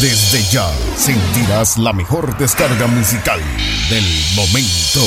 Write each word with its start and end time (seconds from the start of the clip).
Desde 0.00 0.44
ya 0.52 0.70
sentirás 0.96 1.76
la 1.76 1.92
mejor 1.92 2.38
descarga 2.38 2.86
musical 2.86 3.40
del 3.90 4.04
momento. 4.36 5.00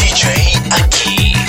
DJ. 0.00 1.45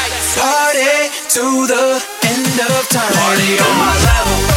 Party 0.00 1.10
to 1.28 1.66
the 1.66 2.04
end 2.24 2.60
of 2.70 2.88
time. 2.88 3.12
Party 3.12 3.58
on 3.58 3.78
my 3.78 3.94
level. 4.06 4.49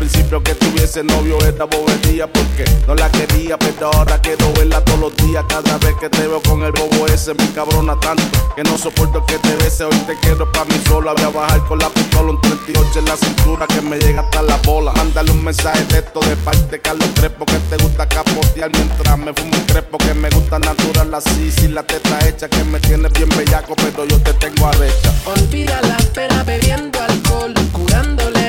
principio 0.00 0.42
que 0.42 0.54
tuviese 0.54 1.04
novio 1.04 1.36
esta 1.44 1.64
bobería 1.64 2.26
porque 2.26 2.64
no 2.86 2.94
la 2.94 3.10
quería, 3.10 3.58
pero 3.58 3.92
ahora 3.92 4.18
quiero 4.22 4.50
verla 4.54 4.82
todos 4.82 4.98
los 4.98 5.16
días. 5.16 5.44
Cada 5.46 5.76
vez 5.76 5.94
que 6.00 6.08
te 6.08 6.26
veo 6.26 6.40
con 6.40 6.62
el 6.62 6.72
bobo 6.72 7.06
ese, 7.06 7.34
mi 7.34 7.46
cabrona 7.48 8.00
tanto 8.00 8.22
que 8.56 8.62
no 8.62 8.78
soporto 8.78 9.24
que 9.26 9.36
te 9.38 9.54
bese. 9.56 9.84
Hoy 9.84 9.96
te 10.06 10.18
quiero 10.20 10.50
pa' 10.52 10.64
mí 10.64 10.80
sola. 10.86 11.12
Voy 11.12 11.24
a 11.24 11.28
bajar 11.28 11.66
con 11.66 11.78
la 11.78 11.90
pistola 11.90 12.30
un 12.30 12.40
38 12.40 12.98
en 12.98 13.04
la 13.04 13.16
cintura 13.16 13.66
que 13.66 13.82
me 13.82 13.98
llega 13.98 14.22
hasta 14.22 14.40
la 14.40 14.56
bola. 14.64 14.92
Mándale 14.92 15.32
un 15.32 15.44
mensaje 15.44 15.84
de 15.84 15.98
esto 15.98 16.20
de 16.20 16.36
parte 16.36 16.80
Carlos 16.80 17.12
Trepo 17.12 17.44
que 17.44 17.58
te 17.68 17.76
gusta 17.82 18.08
capotear 18.08 18.70
mientras 18.72 19.18
me 19.18 19.34
fumo 19.34 19.54
un 19.54 19.64
crepo 19.66 19.98
que 19.98 20.14
me 20.14 20.30
gusta 20.30 20.58
natural 20.58 21.12
así, 21.12 21.52
sin 21.52 21.74
la 21.74 21.82
teta 21.82 22.26
hecha 22.26 22.48
que 22.48 22.64
me 22.64 22.80
tienes 22.80 23.12
bien 23.12 23.28
bellaco, 23.36 23.76
pero 23.76 24.06
yo 24.06 24.18
te 24.22 24.32
tengo 24.32 24.66
a 24.66 24.70
arrecha. 24.70 25.12
Olvida 25.26 25.78
la 25.82 25.98
pena 26.14 26.42
bebiendo 26.42 26.98
alcohol, 27.02 27.52
curándole 27.72 28.39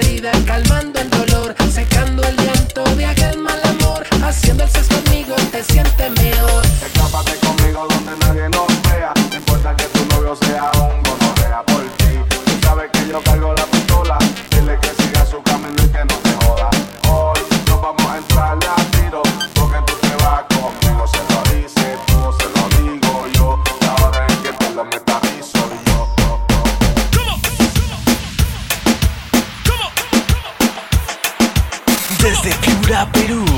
calmando 0.46 1.00
el 1.00 1.10
dolor, 1.10 1.56
secando 1.72 2.22
el 2.24 2.36
llanto 2.36 2.84
de 2.96 3.06
aquel 3.06 3.40
mal 3.40 3.60
amor, 3.64 4.06
haciendo 4.24 4.64
el 4.64 4.70
sexo 4.70 5.02
conmigo, 5.02 5.36
te 5.52 5.64
sientes 5.64 6.12
mejor. 6.12 6.71
de 32.44 32.50
Piura, 32.56 33.06
Perú. 33.12 33.51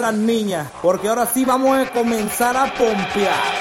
las 0.00 0.14
niñas, 0.14 0.68
porque 0.82 1.08
ahora 1.08 1.26
sí 1.26 1.44
vamos 1.44 1.78
a 1.78 1.90
comenzar 1.90 2.56
a 2.56 2.72
pompear. 2.74 3.59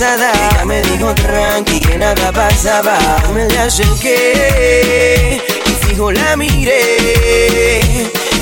pasada. 0.00 0.32
Ella 0.32 0.64
me 0.64 0.80
dijo 0.82 1.14
tranqui 1.14 1.78
que 1.78 1.98
nada 1.98 2.32
pasaba. 2.32 2.96
Me 3.34 3.46
la 3.50 3.64
acerqué 3.64 5.42
y 5.66 5.86
fijo 5.86 6.10
la 6.10 6.36
miré. 6.36 7.80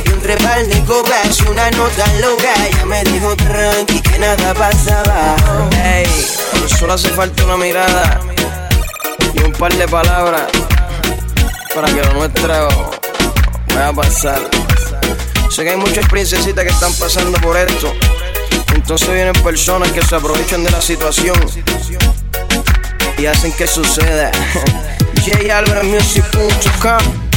Y 0.05 0.09
entre 0.09 0.37
par 0.37 0.65
de 0.65 0.85
copas 0.85 1.41
una 1.51 1.69
nota 1.73 2.07
loca. 2.21 2.55
Ella 2.65 2.85
me 2.87 3.03
dijo 3.03 3.35
tranqui 3.37 4.01
que 4.01 4.19
nada 4.21 4.55
pasaba. 4.55 5.37
Hey, 5.83 6.07
solo 6.79 6.93
hace 6.93 7.09
falta 7.09 7.45
una 7.45 7.57
mirada 7.57 8.21
y 9.35 9.41
un 9.43 9.53
par 9.53 9.75
de 9.75 9.89
palabras 9.89 10.47
para 11.75 11.89
que 11.89 12.03
lo 12.03 12.13
nuestro 12.15 12.69
vaya 13.75 13.89
a 13.89 13.93
pasar. 13.93 14.41
Sé 15.51 15.65
que 15.65 15.71
hay 15.71 15.77
muchas 15.77 16.07
princesitas 16.09 16.65
que 16.65 16.71
están 16.71 16.93
pasando 16.95 17.37
por 17.41 17.57
esto. 17.57 17.93
Entonces 18.89 19.13
vienen 19.13 19.35
personas 19.43 19.93
que 19.93 20.01
se 20.01 20.17
aprovechan 20.17 20.65
de 20.65 20.71
la 20.71 20.81
situación 20.81 21.37
y 23.19 23.27
hacen 23.27 23.53
que 23.53 23.67
suceda. 23.67 24.33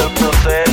el 0.00 0.10
proceso 0.12 0.69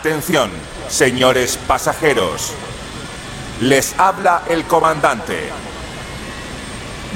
Atención, 0.00 0.50
señores 0.88 1.58
pasajeros. 1.66 2.54
Les 3.60 3.94
habla 3.98 4.44
el 4.48 4.64
comandante. 4.64 5.50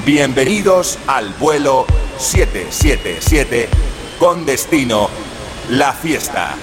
Bienvenidos 0.05 0.99
al 1.07 1.29
vuelo 1.33 1.87
777 2.19 3.69
con 4.19 4.45
destino 4.45 5.09
La 5.71 5.93
Fiesta. 5.93 6.53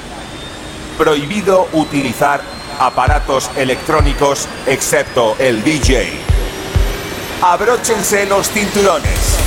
Prohibido 0.96 1.66
utilizar 1.72 2.40
aparatos 2.78 3.50
electrónicos 3.56 4.46
excepto 4.68 5.34
el 5.40 5.64
DJ. 5.64 6.08
Abróchense 7.42 8.26
los 8.26 8.48
cinturones. 8.48 9.38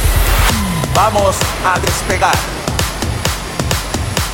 Vamos 0.93 1.37
a 1.65 1.79
despegar. 1.79 2.35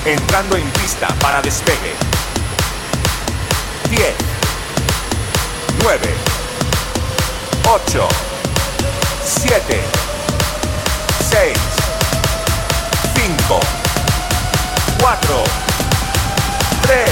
Entrando 0.06 0.56
en 0.56 0.68
pista 0.72 1.08
para 1.22 1.40
despegue. 1.44 2.11
10, 3.92 4.16
9, 5.84 6.00
8, 7.66 8.08
7, 9.26 9.82
6, 11.30 11.58
5, 13.14 13.60
4, 14.98 15.44
3, 16.84 17.06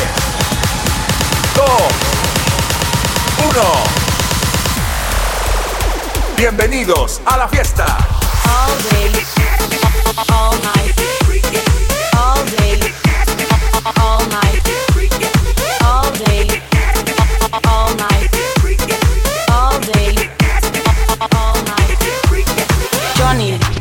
2, 1.53 1.65
1. 3.49 3.61
Bienvenidos 6.37 7.19
a 7.25 7.35
la 7.35 7.49
fiesta. 7.49 7.97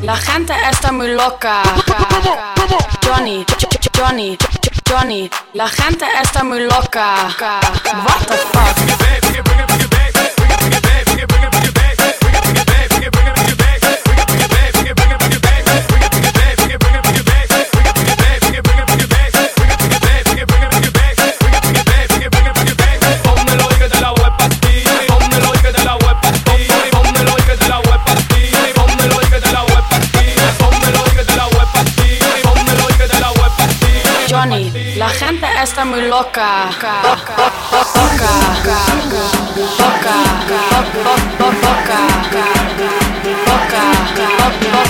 La 0.08 0.16
gente 0.16 0.54
está 0.70 0.90
muy 0.90 1.08
loca. 1.08 1.62
Johnny, 3.04 3.44
Johnny, 3.94 4.38
Johnny. 4.88 5.30
La 5.52 5.68
gente 5.68 6.06
está 6.22 6.42
muy 6.42 6.60
loca. 6.60 7.28
What 7.38 8.26
the 8.26 8.38
fuck? 8.38 9.97
La 35.08 35.14
gente 35.14 35.46
está 35.62 35.86
muy 35.86 36.02
loca. 36.02 36.66
Loca. 36.66 37.00
Loca. 37.02 38.28
Loca. 38.58 38.78
Loca. 39.56 40.16
Loca. 41.38 41.98
Loca. 44.66 44.87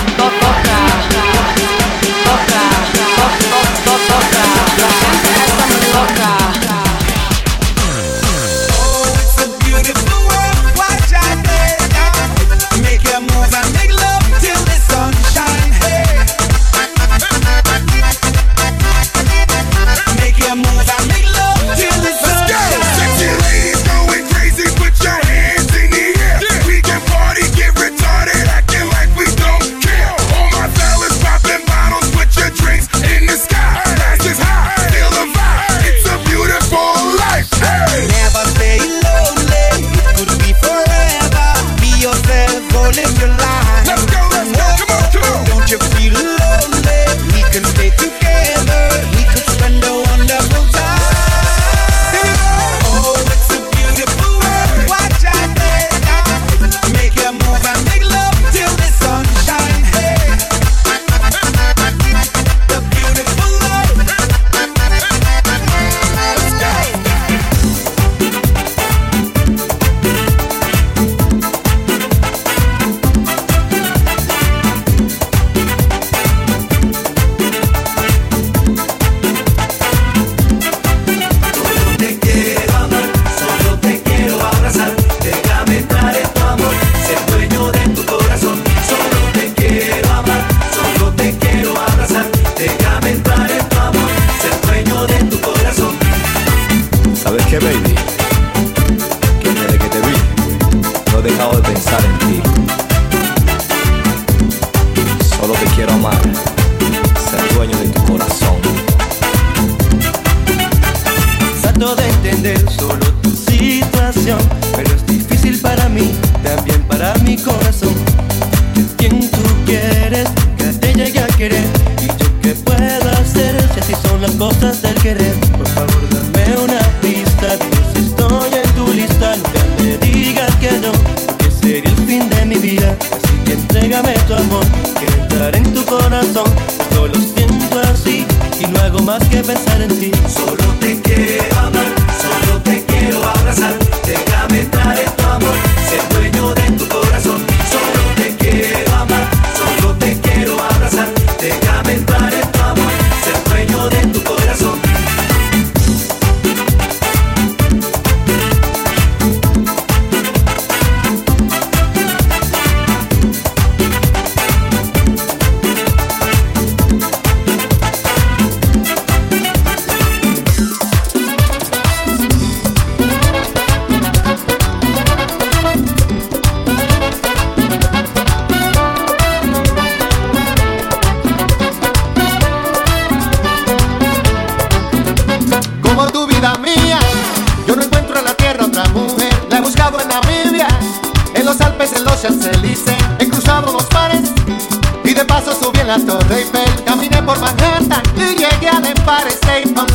Solo 139.49 140.63
te 140.79 141.01
quiero 141.01 141.57
amar, 141.57 141.87
solo 142.21 142.61
te 142.61 142.85
quiero 142.85 143.17
abrazar. 143.27 143.73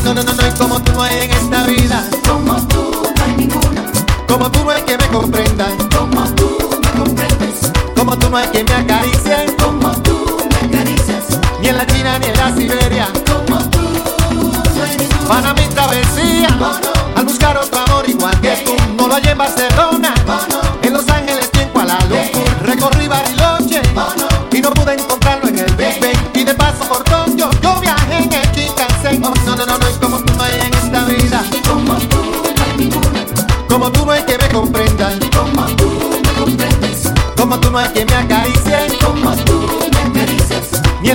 No, 0.05 0.13
no, 0.13 0.21
no, 0.21 0.33
no, 0.35 0.55
como 0.59 0.79
tú 0.83 0.91
no 0.91 1.01
hay 1.01 1.27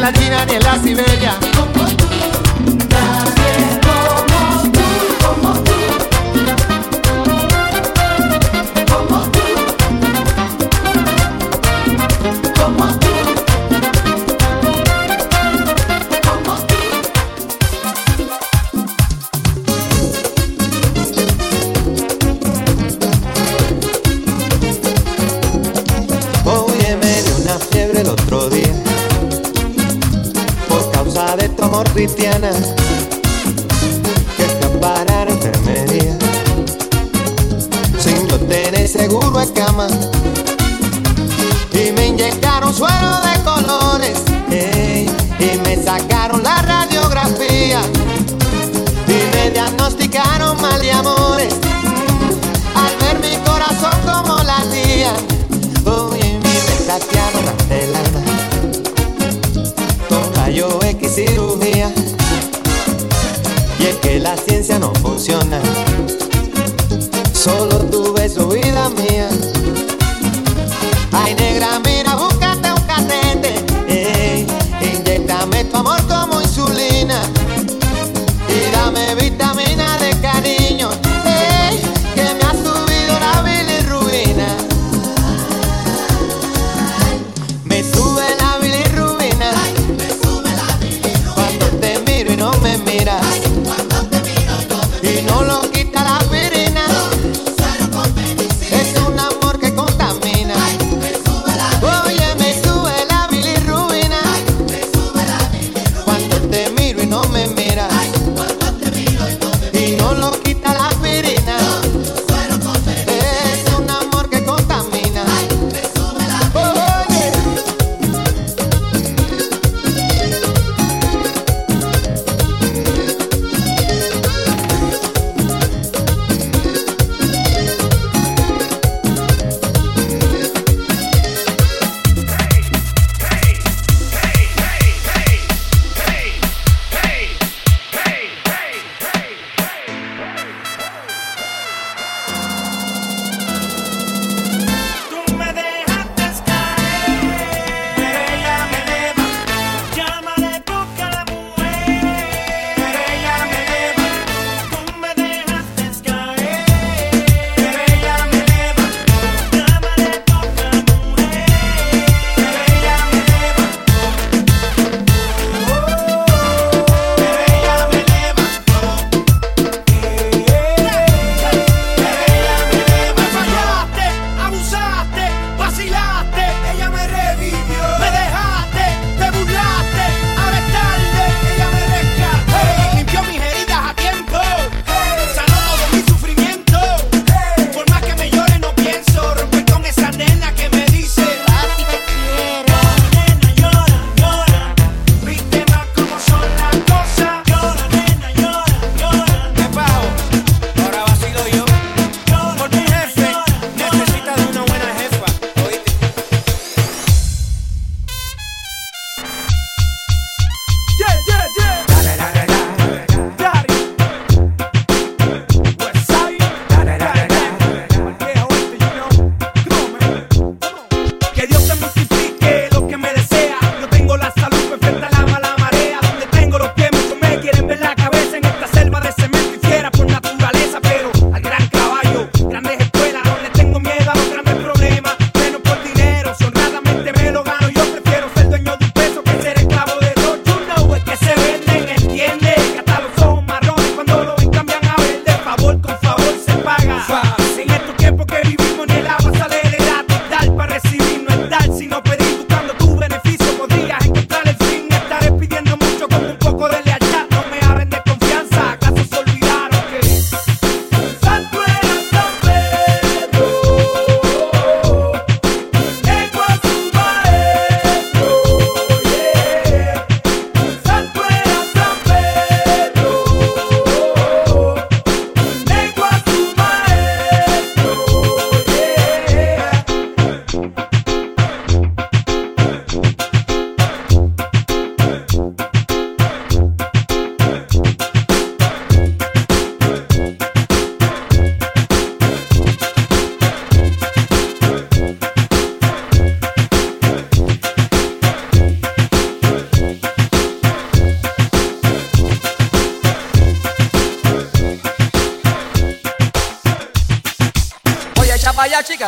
la 0.00 0.12
China 0.12 0.44
ni 0.46 0.54
en 0.54 0.62
la 0.62 0.78
Siberia. 0.82 1.49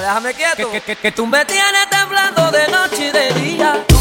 déjame 0.00 0.34
quieto. 0.34 0.70
Que, 0.70 0.80
que, 0.80 0.80
que, 0.80 0.96
que 0.96 1.12
tú 1.12 1.26
me 1.26 1.44
tienes 1.44 1.88
temblando 1.90 2.50
de 2.50 2.68
noche 2.68 3.06
y 3.08 3.10
de 3.10 3.32
día. 3.40 3.91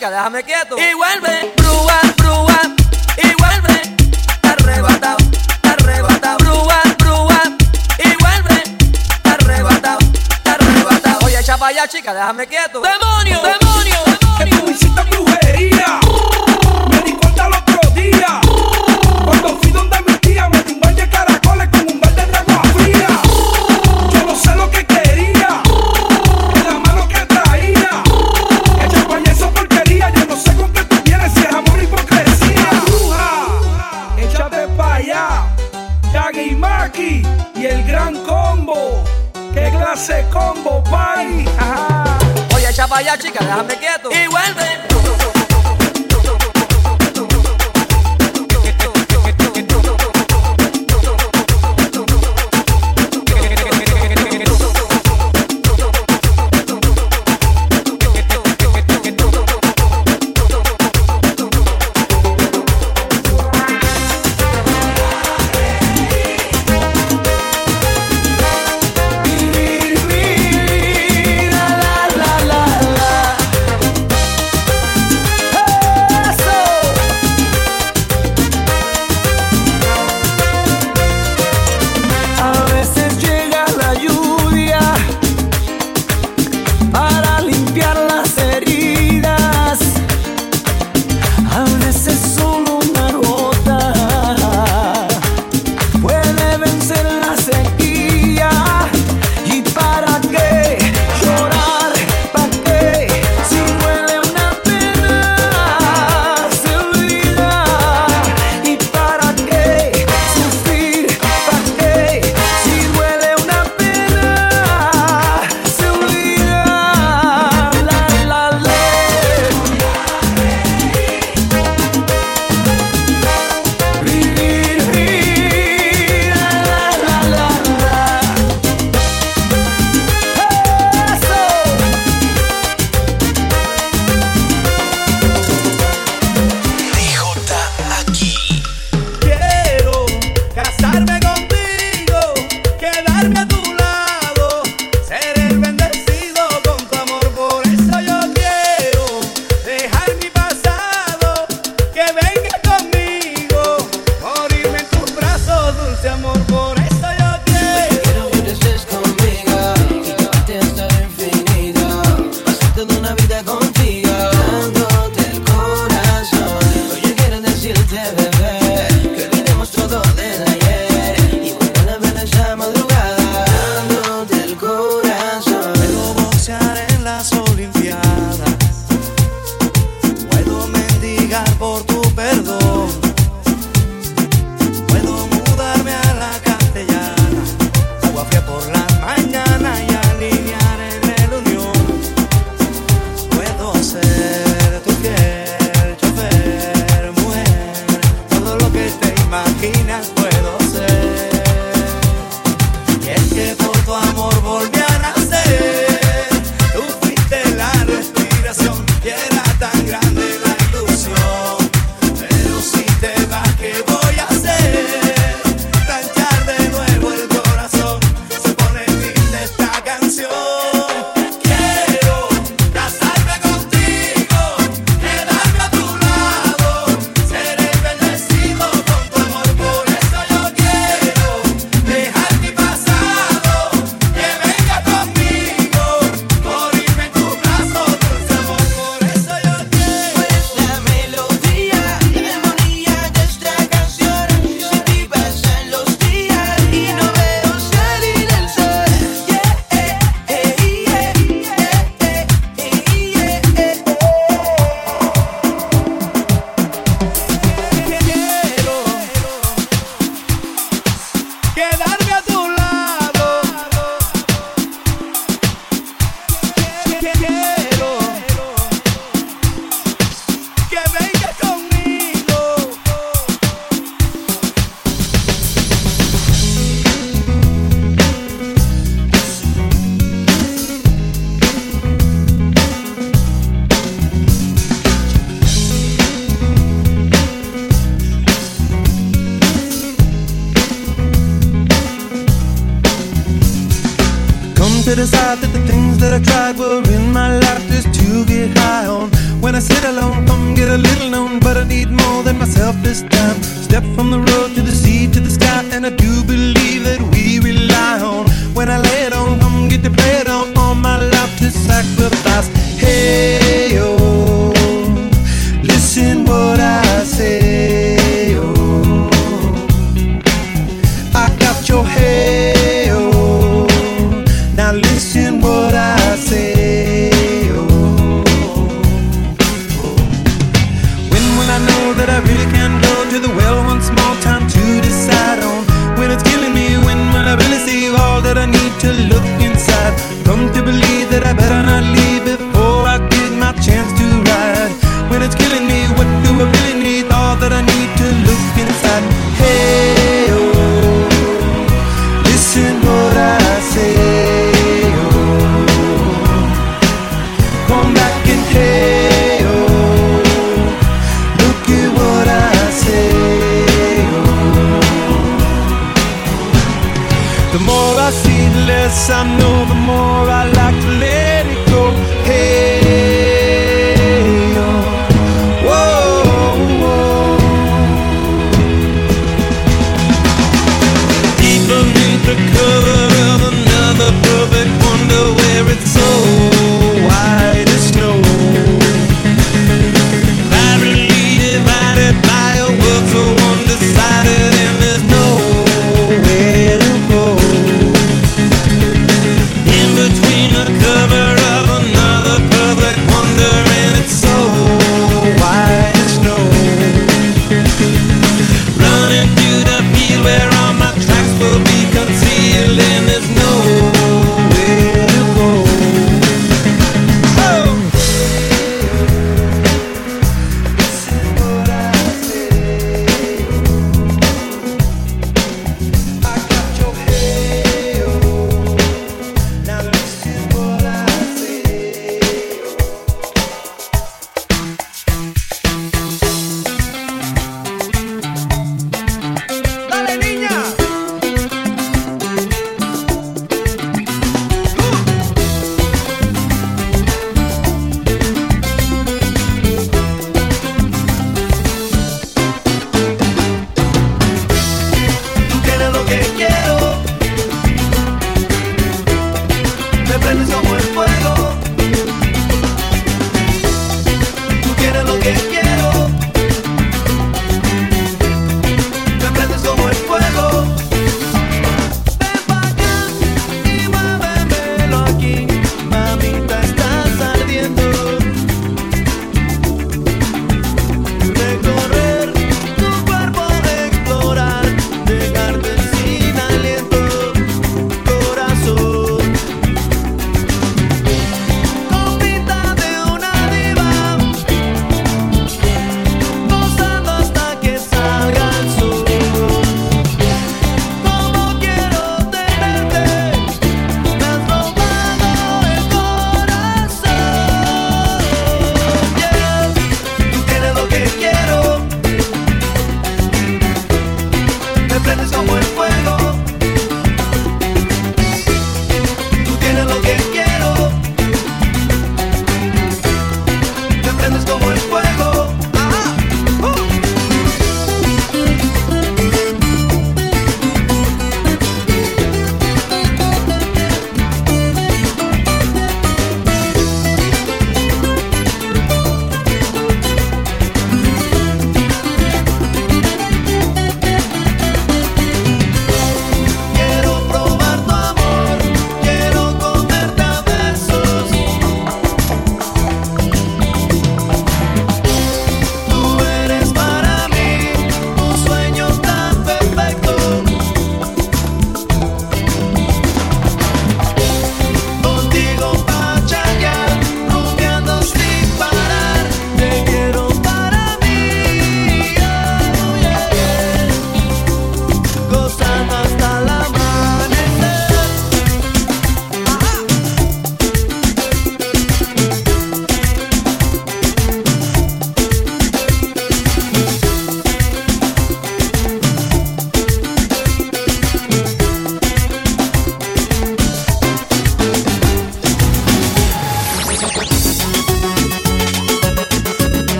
chica, 0.00 0.10
déjame 0.10 0.42
quieto. 0.44 0.76
Y 0.78 0.94
vuelve, 0.94 1.52
brúa, 1.58 2.00
brúa, 2.16 2.60
y 3.18 3.34
vuelve, 3.34 3.82
arrebatado, 4.42 5.18
arrebatado. 5.62 6.38
Brúa, 6.38 6.82
brúa, 6.98 7.42
y 7.98 8.16
vuelve, 8.22 8.62
arrebatado, 9.24 9.98
arrebatado. 10.46 11.26
Oye, 11.26 11.38
echa 11.38 11.58
para 11.58 11.68
allá, 11.68 11.86
chica, 11.88 12.14
déjame 12.14 12.46
quieto. 12.46 12.80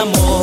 Amor, 0.00 0.39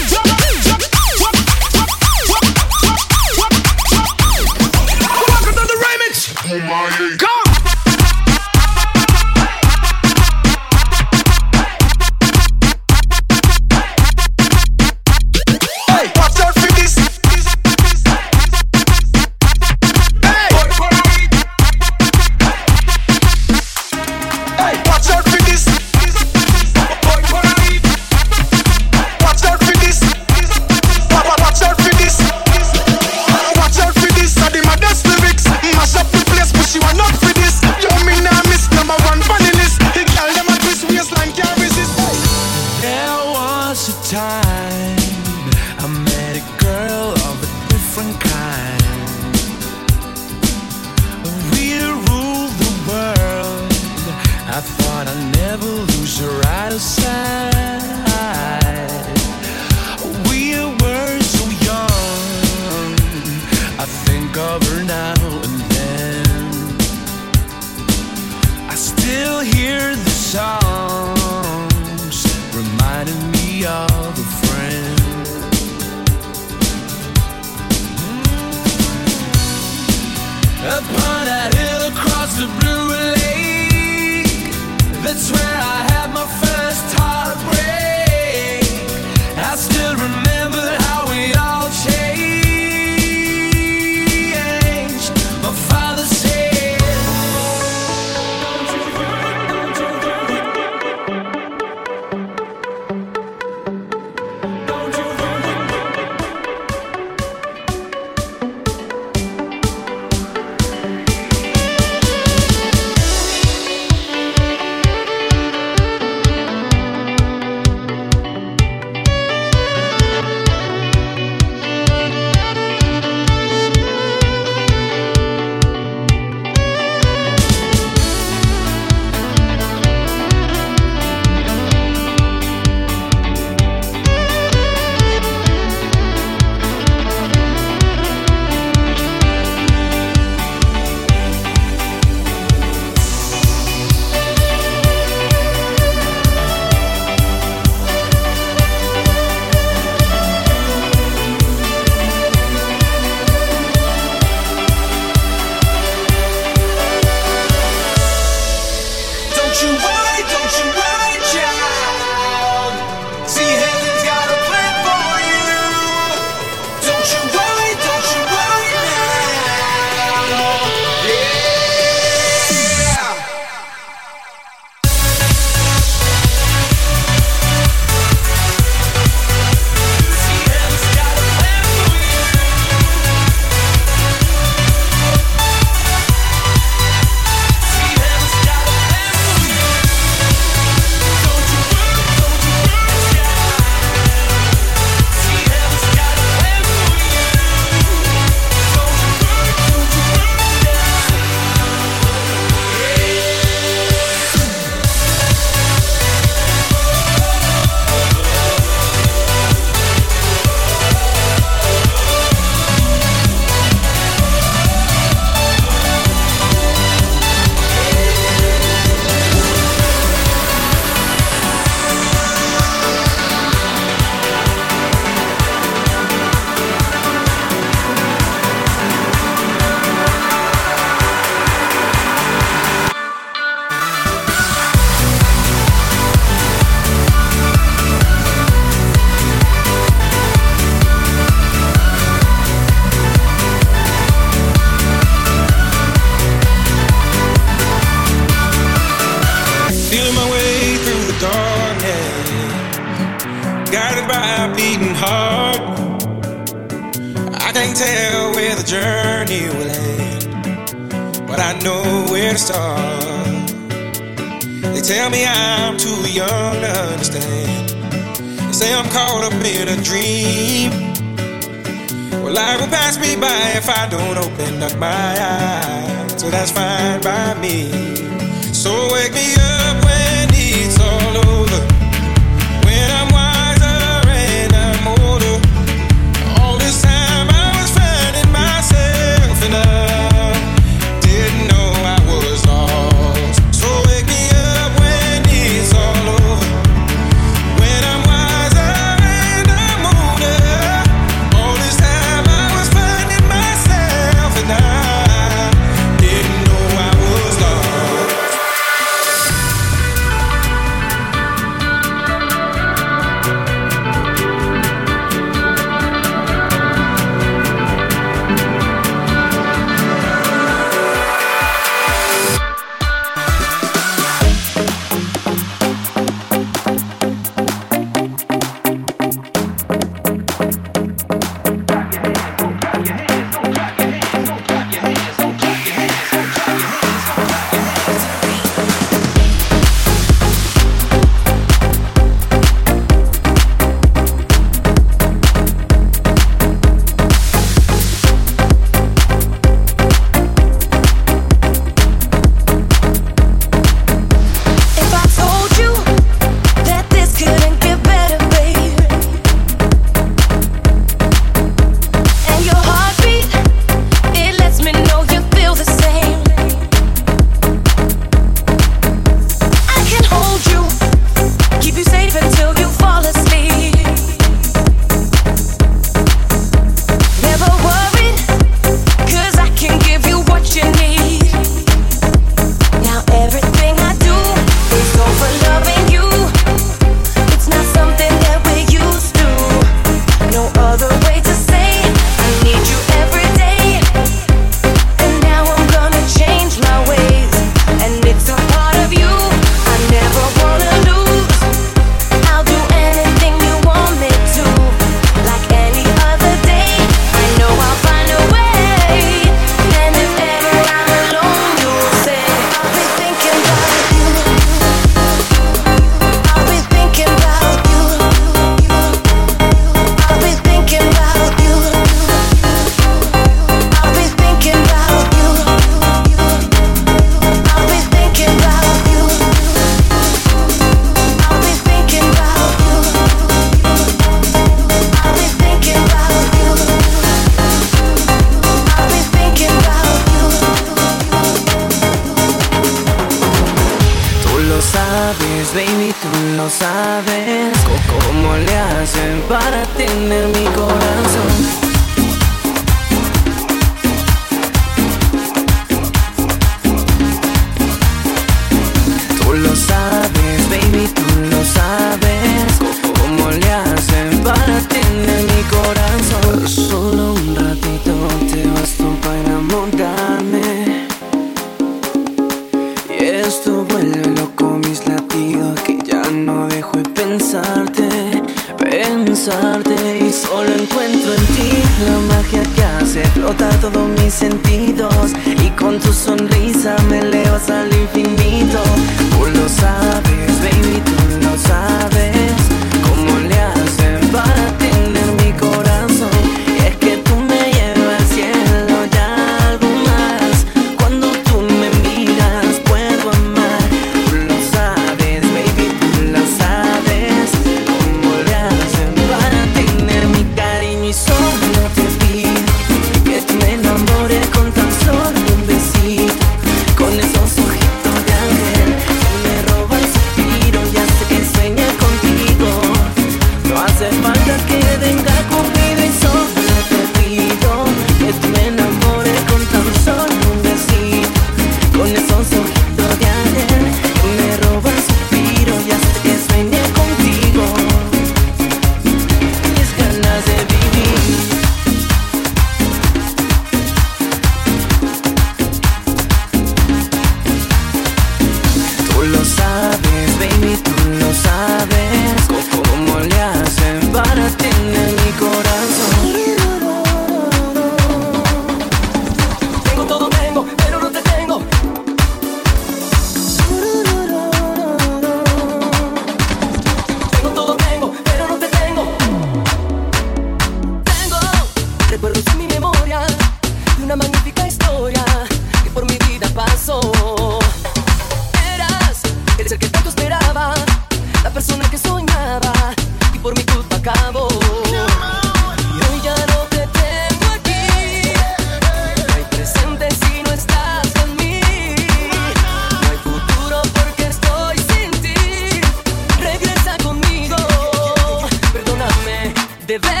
Bebé 599.71 600.00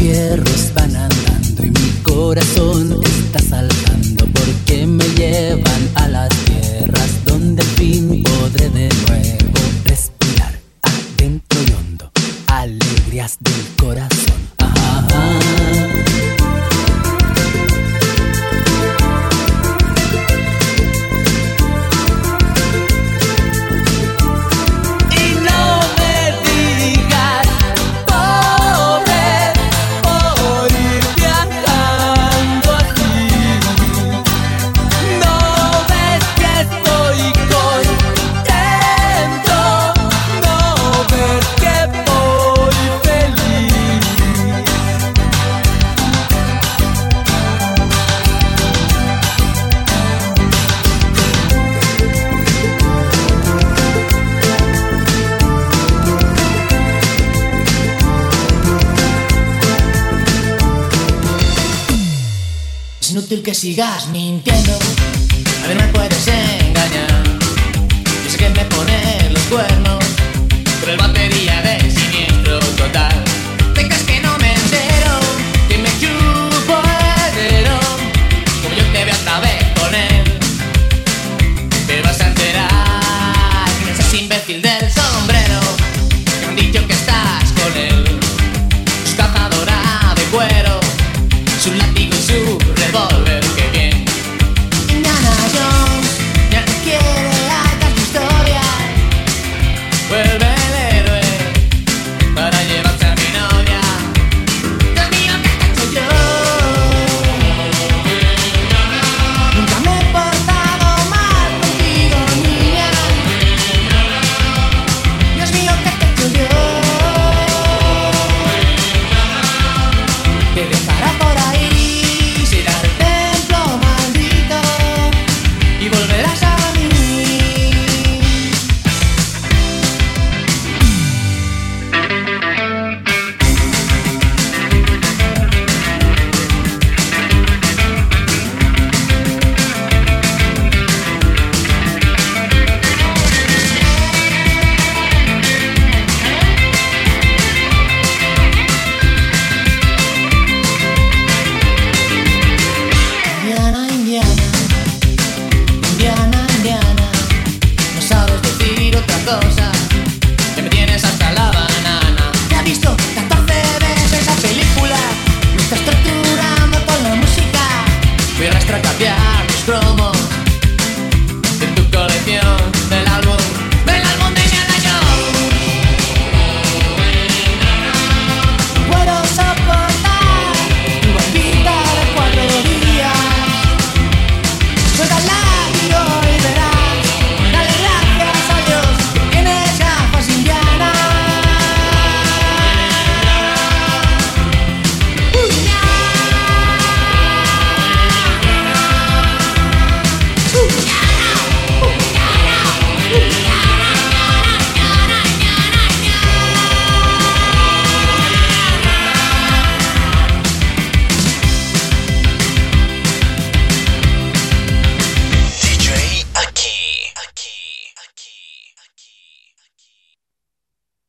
fierros 0.00 0.72
van 0.74 0.96
andando 0.96 1.62
y 1.62 1.70
mi 1.70 1.90
corazón 2.02 2.98
está 3.04 3.38
saltando 3.38 4.24
porque 4.32 4.86
me 4.86 5.04
llevan 5.10 5.90
a 5.94 6.08
las 6.08 6.30
tierras 6.46 7.24
donde 7.26 7.62
al 7.62 7.68
fin 7.68 8.22
podré 8.22 8.70
de 8.70 8.88
nuevo. 8.88 9.39